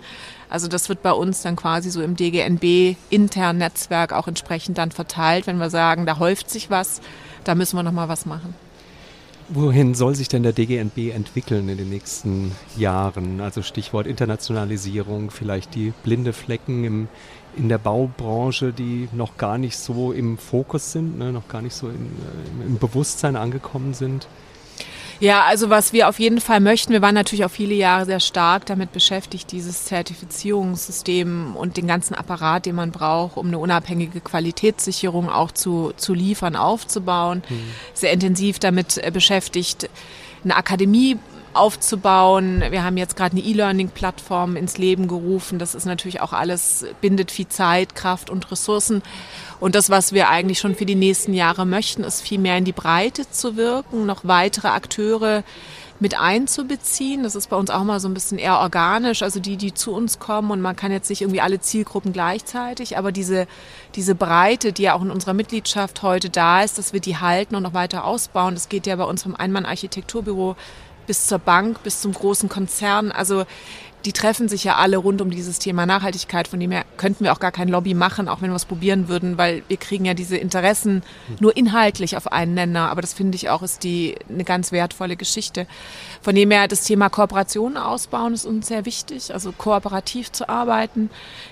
[0.49, 4.91] Also das wird bei uns dann quasi so im DGNB internen Netzwerk auch entsprechend dann
[4.91, 7.01] verteilt, wenn wir sagen, da häuft sich was,
[7.43, 8.55] da müssen wir nochmal was machen.
[9.49, 13.39] Wohin soll sich denn der DGNB entwickeln in den nächsten Jahren?
[13.39, 17.07] Also Stichwort Internationalisierung, vielleicht die blinde Flecken im,
[17.55, 21.75] in der Baubranche, die noch gar nicht so im Fokus sind, ne, noch gar nicht
[21.75, 24.27] so in, äh, im Bewusstsein angekommen sind?
[25.19, 28.19] Ja, also was wir auf jeden Fall möchten, wir waren natürlich auch viele Jahre sehr
[28.19, 34.19] stark damit beschäftigt, dieses Zertifizierungssystem und den ganzen Apparat, den man braucht, um eine unabhängige
[34.19, 37.43] Qualitätssicherung auch zu, zu liefern, aufzubauen.
[37.47, 37.61] Mhm.
[37.93, 39.89] Sehr intensiv damit äh, beschäftigt,
[40.43, 41.17] eine Akademie
[41.53, 42.63] aufzubauen.
[42.69, 45.59] Wir haben jetzt gerade eine E-Learning-Plattform ins Leben gerufen.
[45.59, 49.01] Das ist natürlich auch alles, bindet viel Zeit, Kraft und Ressourcen.
[49.59, 52.65] Und das, was wir eigentlich schon für die nächsten Jahre möchten, ist viel mehr in
[52.65, 55.43] die Breite zu wirken, noch weitere Akteure
[55.99, 57.23] mit einzubeziehen.
[57.23, 59.93] Das ist bei uns auch mal so ein bisschen eher organisch, also die, die zu
[59.93, 63.47] uns kommen und man kann jetzt nicht irgendwie alle Zielgruppen gleichzeitig, aber diese,
[63.95, 67.55] diese Breite, die ja auch in unserer Mitgliedschaft heute da ist, dass wir die halten
[67.55, 68.53] und noch weiter ausbauen.
[68.53, 70.55] Das geht ja bei uns vom Einmann-Architekturbüro
[71.07, 73.11] bis zur Bank, bis zum großen Konzern.
[73.11, 73.45] Also
[74.05, 76.47] die treffen sich ja alle rund um dieses Thema Nachhaltigkeit.
[76.47, 79.07] Von dem her könnten wir auch gar kein Lobby machen, auch wenn wir es probieren
[79.07, 81.03] würden, weil wir kriegen ja diese Interessen
[81.39, 82.89] nur inhaltlich auf einen Nenner.
[82.89, 85.67] Aber das finde ich auch ist die eine ganz wertvolle Geschichte.
[86.21, 91.09] Von dem her das Thema Kooperation ausbauen ist uns sehr wichtig, also kooperativ zu arbeiten,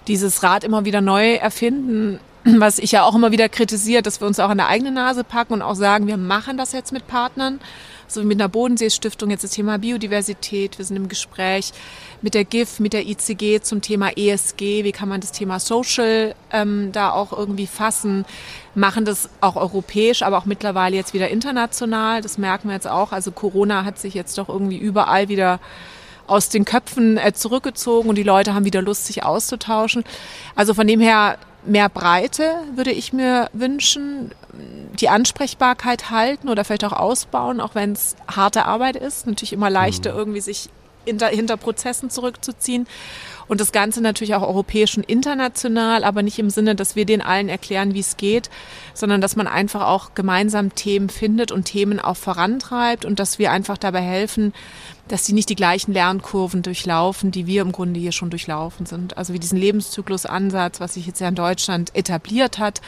[0.08, 2.20] dieses Rad immer wieder neu erfinden.
[2.43, 5.23] Was ich ja auch immer wieder kritisiere, dass wir uns auch an der eigenen Nase
[5.23, 7.60] packen und auch sagen, wir machen das jetzt mit Partnern
[8.12, 10.77] so wie mit einer Bodensee-Stiftung jetzt das Thema Biodiversität.
[10.77, 11.71] Wir sind im Gespräch
[12.21, 14.84] mit der GIF, mit der ICG zum Thema ESG.
[14.84, 18.25] Wie kann man das Thema Social ähm, da auch irgendwie fassen?
[18.75, 22.21] Machen das auch europäisch, aber auch mittlerweile jetzt wieder international.
[22.21, 23.12] Das merken wir jetzt auch.
[23.12, 25.60] Also Corona hat sich jetzt doch irgendwie überall wieder
[26.27, 30.04] aus den Köpfen äh, zurückgezogen und die Leute haben wieder Lust, sich auszutauschen.
[30.56, 34.32] Also von dem her mehr Breite würde ich mir wünschen,
[35.00, 39.28] die Ansprechbarkeit halten oder vielleicht auch ausbauen, auch wenn es harte Arbeit ist.
[39.28, 40.17] Natürlich immer leichter, mhm.
[40.17, 40.69] irgendwie sich
[41.06, 42.88] hinter, hinter Prozessen zurückzuziehen.
[43.52, 47.22] Und das Ganze natürlich auch europäisch und international, aber nicht im Sinne, dass wir den
[47.22, 48.50] allen erklären, wie es geht,
[48.94, 53.52] sondern dass man einfach auch gemeinsam Themen findet und Themen auch vorantreibt und dass wir
[53.52, 54.54] einfach dabei helfen,
[55.10, 59.18] dass sie nicht die gleichen Lernkurven durchlaufen, die wir im Grunde hier schon durchlaufen sind.
[59.18, 62.80] Also wie diesen Lebenszyklusansatz, was sich jetzt ja in Deutschland etabliert hat,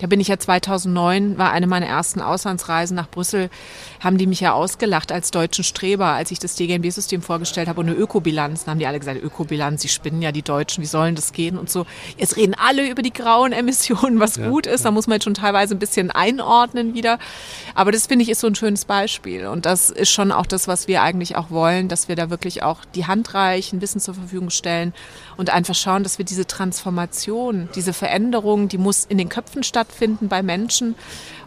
[0.00, 3.50] da bin ich ja 2009, war eine meiner ersten Auslandsreisen nach Brüssel,
[4.00, 7.88] haben die mich ja ausgelacht als deutschen Streber, als ich das DGNB-System vorgestellt habe und
[7.88, 8.64] eine Ökobilanz.
[8.64, 11.58] Dann haben die alle gesagt, Ökobilanz, sie spinnen ja die Deutschen, wie sollen das gehen
[11.58, 11.84] und so.
[12.16, 14.80] Jetzt reden alle über die grauen Emissionen, was ja, gut ist.
[14.80, 14.84] Ja.
[14.84, 17.18] Da muss man jetzt schon teilweise ein bisschen einordnen wieder.
[17.74, 19.46] Aber das finde ich ist so ein schönes Beispiel.
[19.46, 22.62] Und das ist schon auch das, was wir eigentlich auch wollen, dass wir da wirklich
[22.62, 24.94] auch die Hand reichen, Wissen zur Verfügung stellen
[25.40, 30.28] und einfach schauen, dass wir diese Transformation, diese Veränderung, die muss in den Köpfen stattfinden
[30.28, 30.96] bei Menschen.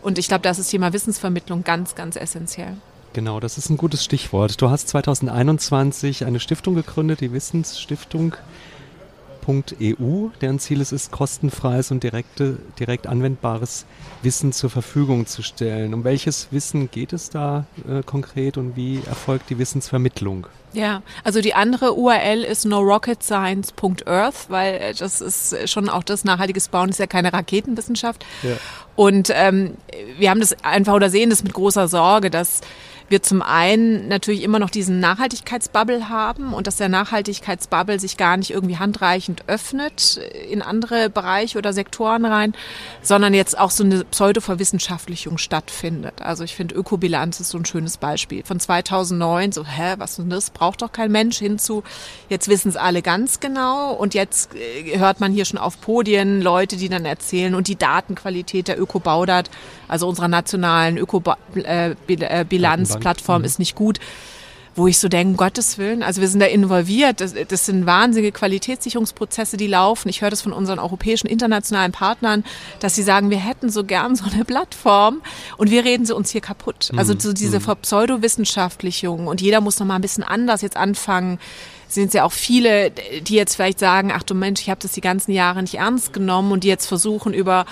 [0.01, 2.75] Und ich glaube, das ist Thema Wissensvermittlung ganz, ganz essentiell.
[3.13, 4.59] Genau, das ist ein gutes Stichwort.
[4.59, 8.33] Du hast 2021 eine Stiftung gegründet, die Wissensstiftung.
[9.47, 13.85] EU, deren Ziel es ist, kostenfreies und direkte, direkt anwendbares
[14.21, 15.93] Wissen zur Verfügung zu stellen.
[15.93, 20.47] Um welches Wissen geht es da äh, konkret und wie erfolgt die Wissensvermittlung?
[20.73, 26.69] Ja, also die andere URL ist norocketscience.earth, weil äh, das ist schon auch das nachhaltiges
[26.69, 28.25] Bauen ist ja keine Raketenwissenschaft.
[28.41, 28.57] Ja.
[28.95, 29.75] Und ähm,
[30.17, 32.61] wir haben das einfach oder sehen das mit großer Sorge, dass
[33.09, 38.37] wir zum einen natürlich immer noch diesen Nachhaltigkeitsbubble haben und dass der Nachhaltigkeitsbubble sich gar
[38.37, 42.53] nicht irgendwie handreichend öffnet in andere Bereiche oder Sektoren rein,
[43.01, 46.21] sondern jetzt auch so eine Pseudo-Verwissenschaftlichung stattfindet.
[46.21, 48.43] Also ich finde Ökobilanz ist so ein schönes Beispiel.
[48.43, 50.49] Von 2009 so, hä, was denn das?
[50.49, 51.83] Braucht doch kein Mensch hinzu.
[52.29, 56.41] Jetzt wissen es alle ganz genau und jetzt äh, hört man hier schon auf Podien
[56.41, 59.49] Leute, die dann erzählen und die Datenqualität der Ökobaudat,
[59.87, 63.45] also unserer nationalen Ökobilanz Plattform mhm.
[63.45, 63.99] ist nicht gut
[64.75, 68.31] wo ich so denke, Gottes Willen, also wir sind da involviert, das, das sind wahnsinnige
[68.31, 70.09] Qualitätssicherungsprozesse, die laufen.
[70.09, 72.43] Ich höre das von unseren europäischen internationalen Partnern,
[72.79, 75.21] dass sie sagen, wir hätten so gern so eine Plattform
[75.57, 76.91] und wir reden sie uns hier kaputt.
[76.95, 77.19] Also mhm.
[77.19, 77.75] so diese mhm.
[77.81, 81.39] Pseudowissenschaftlichung und jeder muss noch mal ein bisschen anders jetzt anfangen
[81.87, 84.93] sind es ja auch viele, die jetzt vielleicht sagen, ach du Mensch, ich habe das
[84.93, 87.67] die ganzen Jahre nicht ernst genommen und die jetzt versuchen über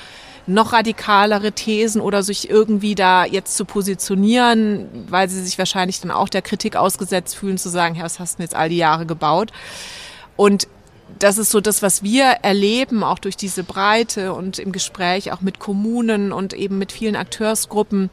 [0.47, 6.11] noch radikalere Thesen oder sich irgendwie da jetzt zu positionieren, weil sie sich wahrscheinlich dann
[6.11, 8.77] auch der Kritik ausgesetzt fühlen, zu sagen, ja, was hast du denn jetzt all die
[8.77, 9.51] Jahre gebaut?
[10.35, 10.67] Und
[11.19, 15.41] das ist so das, was wir erleben, auch durch diese Breite und im Gespräch auch
[15.41, 18.09] mit Kommunen und eben mit vielen Akteursgruppen,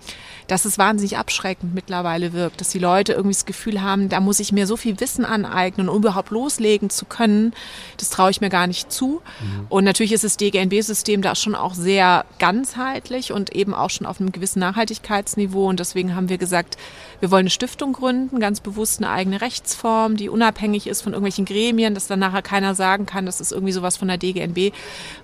[0.46, 4.40] dass es wahnsinnig abschreckend mittlerweile wirkt, dass die Leute irgendwie das Gefühl haben, da muss
[4.40, 7.52] ich mir so viel Wissen aneignen, um überhaupt loslegen zu können.
[7.98, 9.20] Das traue ich mir gar nicht zu.
[9.40, 9.66] Mhm.
[9.68, 14.20] Und natürlich ist das DGNB-System da schon auch sehr ganzheitlich und eben auch schon auf
[14.20, 15.68] einem gewissen Nachhaltigkeitsniveau.
[15.68, 16.76] Und deswegen haben wir gesagt,
[17.20, 21.44] wir wollen eine Stiftung gründen, ganz bewusst eine eigene Rechtsform, die unabhängig ist von irgendwelchen
[21.44, 24.72] Gremien, dass dann nachher keiner sagen kann, das ist irgendwie sowas von der DGNB,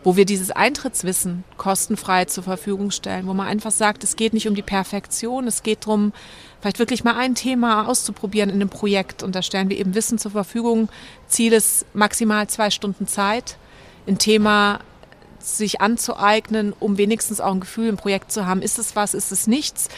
[0.03, 4.49] wo wir dieses Eintrittswissen kostenfrei zur Verfügung stellen, wo man einfach sagt, es geht nicht
[4.49, 5.47] um die Perfektion.
[5.47, 6.13] Es geht darum,
[6.61, 9.23] vielleicht wirklich mal ein Thema auszuprobieren in einem Projekt.
[9.23, 10.89] Und da stellen wir eben Wissen zur Verfügung.
[11.29, 13.57] Ziel ist maximal zwei Stunden Zeit,
[14.07, 14.81] ein Thema
[15.39, 19.31] sich anzueignen, um wenigstens auch ein Gefühl im Projekt zu haben, ist es was, ist
[19.31, 19.91] es nichts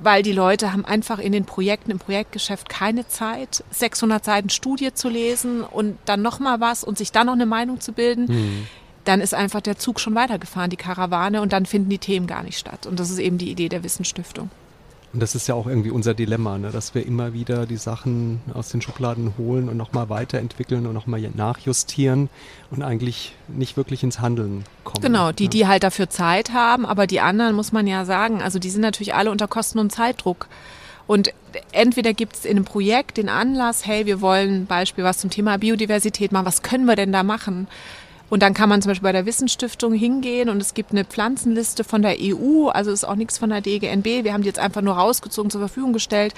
[0.00, 4.92] weil die Leute haben einfach in den Projekten, im Projektgeschäft keine Zeit, 600 Seiten Studie
[4.94, 8.26] zu lesen und dann nochmal was und sich dann noch eine Meinung zu bilden.
[8.26, 8.66] Mhm
[9.08, 12.42] dann ist einfach der Zug schon weitergefahren, die Karawane, und dann finden die Themen gar
[12.42, 12.86] nicht statt.
[12.86, 14.50] Und das ist eben die Idee der Wissensstiftung.
[15.12, 16.70] Und das ist ja auch irgendwie unser Dilemma, ne?
[16.70, 21.20] dass wir immer wieder die Sachen aus den Schubladen holen und nochmal weiterentwickeln und nochmal
[21.34, 22.28] nachjustieren
[22.70, 25.02] und eigentlich nicht wirklich ins Handeln kommen.
[25.02, 25.50] Genau, die, ne?
[25.50, 28.82] die halt dafür Zeit haben, aber die anderen muss man ja sagen, also die sind
[28.82, 30.46] natürlich alle unter Kosten- und Zeitdruck.
[31.06, 31.32] Und
[31.72, 35.56] entweder gibt es in einem Projekt den Anlass, hey, wir wollen Beispiel was zum Thema
[35.56, 37.66] Biodiversität machen, was können wir denn da machen?
[38.30, 41.82] Und dann kann man zum Beispiel bei der Wissensstiftung hingehen und es gibt eine Pflanzenliste
[41.82, 44.24] von der EU, also ist auch nichts von der DGNB.
[44.24, 46.34] Wir haben die jetzt einfach nur rausgezogen zur Verfügung gestellt.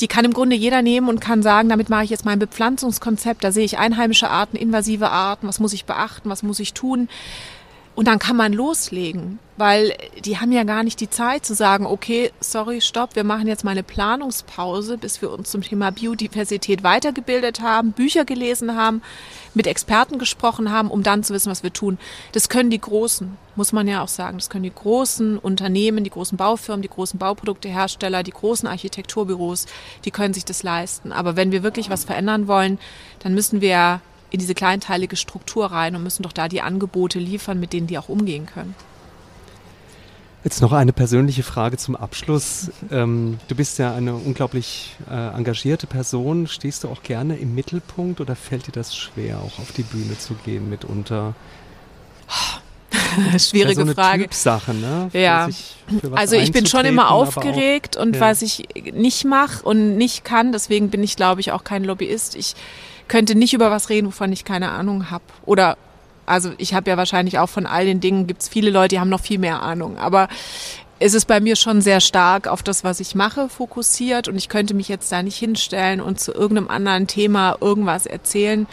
[0.00, 3.42] Die kann im Grunde jeder nehmen und kann sagen, damit mache ich jetzt mein Bepflanzungskonzept.
[3.42, 7.08] Da sehe ich einheimische Arten, invasive Arten, was muss ich beachten, was muss ich tun.
[7.96, 11.86] Und dann kann man loslegen, weil die haben ja gar nicht die Zeit zu sagen,
[11.86, 16.82] okay, sorry, stopp, wir machen jetzt mal eine Planungspause, bis wir uns zum Thema Biodiversität
[16.82, 19.00] weitergebildet haben, Bücher gelesen haben,
[19.54, 21.96] mit Experten gesprochen haben, um dann zu wissen, was wir tun.
[22.32, 24.36] Das können die Großen, muss man ja auch sagen.
[24.36, 29.64] Das können die großen Unternehmen, die großen Baufirmen, die großen Bauproduktehersteller, die großen Architekturbüros,
[30.04, 31.12] die können sich das leisten.
[31.12, 32.78] Aber wenn wir wirklich was verändern wollen,
[33.20, 37.60] dann müssen wir in diese kleinteilige Struktur rein und müssen doch da die Angebote liefern,
[37.60, 38.74] mit denen die auch umgehen können.
[40.46, 42.70] Jetzt noch eine persönliche Frage zum Abschluss.
[42.92, 46.46] Ähm, du bist ja eine unglaublich äh, engagierte Person.
[46.46, 50.16] Stehst du auch gerne im Mittelpunkt oder fällt dir das schwer, auch auf die Bühne
[50.16, 51.34] zu gehen mitunter?
[53.38, 54.22] Schwierige ja, so Frage.
[54.24, 55.10] Typsache, ne?
[55.12, 55.48] Ja.
[56.12, 58.20] also ich bin schon immer aufgeregt auch, und ja.
[58.20, 62.36] was ich nicht mache und nicht kann, deswegen bin ich, glaube ich, auch kein Lobbyist.
[62.36, 62.54] Ich
[63.08, 65.24] könnte nicht über was reden, wovon ich keine Ahnung habe.
[65.44, 65.76] Oder
[66.26, 69.00] also ich habe ja wahrscheinlich auch von all den Dingen, gibt es viele Leute, die
[69.00, 69.96] haben noch viel mehr Ahnung.
[69.96, 70.28] Aber
[70.98, 74.48] es ist bei mir schon sehr stark auf das, was ich mache, fokussiert und ich
[74.48, 78.66] könnte mich jetzt da nicht hinstellen und zu irgendeinem anderen Thema irgendwas erzählen.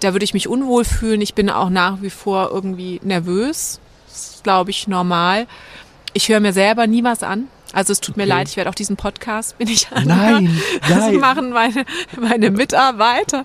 [0.00, 1.20] Da würde ich mich unwohl fühlen.
[1.20, 3.80] Ich bin auch nach wie vor irgendwie nervös.
[4.06, 5.46] Das ist, glaube ich, normal.
[6.12, 7.48] Ich höre mir selber nie was an.
[7.76, 8.22] Also es tut okay.
[8.22, 10.08] mir leid, ich werde auch diesen Podcast, bin ich an.
[10.08, 11.16] Nein, das nein.
[11.16, 11.84] machen meine,
[12.18, 13.44] meine Mitarbeiter.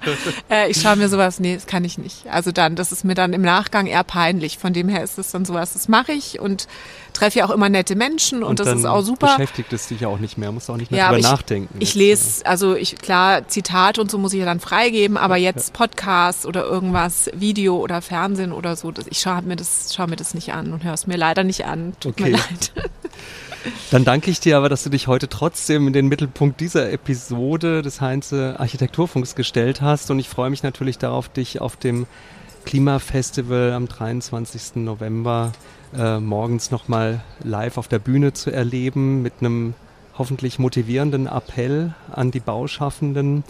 [0.50, 2.28] äh, ich schaue mir sowas, nee, das kann ich nicht.
[2.28, 4.58] Also dann, das ist mir dann im Nachgang eher peinlich.
[4.58, 6.70] Von dem her ist es dann sowas, das mache ich und
[7.12, 9.36] treffe ja auch immer nette Menschen und, und das ist auch super.
[9.36, 11.76] beschäftigt es dich ja auch nicht mehr, musst auch nicht mehr ja, drüber ich, nachdenken.
[11.80, 15.74] Ich lese, also ich, klar, Zitate und so muss ich ja dann freigeben, aber jetzt
[15.74, 20.16] Podcast oder irgendwas, Video oder Fernsehen oder so, das, ich schaue mir das, schau mir
[20.16, 21.98] das nicht an und höre es mir leider nicht an.
[22.00, 22.24] Tut okay.
[22.24, 22.72] mir leid.
[23.92, 27.82] Dann danke ich dir aber, dass du dich heute trotzdem in den Mittelpunkt dieser Episode
[27.82, 30.12] des Heinze Architekturfunks gestellt hast.
[30.12, 32.08] Und ich freue mich natürlich darauf, dich auf dem
[32.66, 34.76] Klimafestival am 23.
[34.76, 35.52] November
[35.98, 39.74] äh, morgens nochmal live auf der Bühne zu erleben mit einem
[40.18, 43.44] hoffentlich motivierenden Appell an die Bauschaffenden.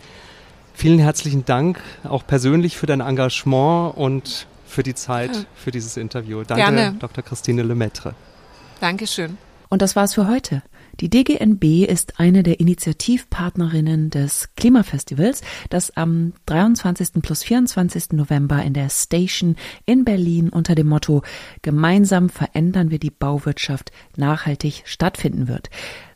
[0.74, 6.44] Vielen herzlichen Dank auch persönlich für dein Engagement und für die Zeit für dieses Interview.
[6.44, 6.96] Danke, Gerne.
[6.98, 7.24] Dr.
[7.24, 8.16] Christine Lemaitre.
[8.80, 9.38] Dankeschön.
[9.72, 10.64] Und das war's für heute.
[11.00, 17.22] Die DGNB ist eine der Initiativpartnerinnen des Klimafestivals, das am 23.
[17.22, 18.12] plus 24.
[18.12, 19.56] November in der Station
[19.86, 21.22] in Berlin unter dem Motto
[21.62, 25.70] Gemeinsam verändern wir die Bauwirtschaft nachhaltig stattfinden wird.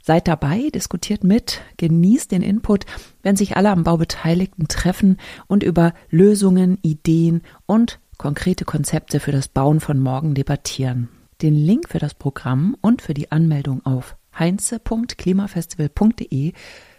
[0.04, 2.86] Seid dabei, diskutiert mit, genießt den Input,
[3.24, 5.16] wenn sich alle am Bau Beteiligten treffen
[5.48, 11.08] und über Lösungen, Ideen und konkrete Konzepte für das Bauen von morgen debattieren.
[11.42, 16.54] Den Link für das Programm und für die Anmeldung auf heinze.klimafestival.de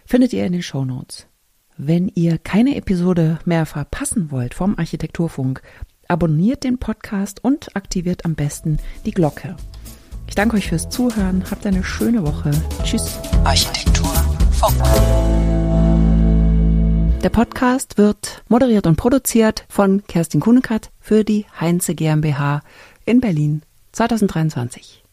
[0.05, 1.25] findet ihr in den Show Notes.
[1.75, 5.63] Wenn ihr keine Episode mehr verpassen wollt vom Architekturfunk,
[6.07, 9.55] abonniert den Podcast und aktiviert am besten die Glocke.
[10.27, 12.51] Ich danke euch fürs Zuhören, habt eine schöne Woche.
[12.83, 13.19] Tschüss.
[13.43, 14.75] Architekturfunk.
[17.23, 22.61] Der Podcast wird moderiert und produziert von Kerstin Kunekat für die Heinze GmbH
[23.05, 23.63] in Berlin
[23.97, 25.06] 2023.